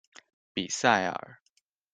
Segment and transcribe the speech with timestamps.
[0.55, 1.39] 比塞尔。